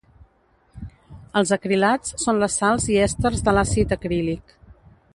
[1.41, 4.61] Els acrilats són les sals i èsters de l'àcid acrílic.